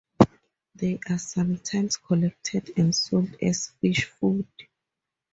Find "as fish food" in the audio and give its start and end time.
3.39-4.47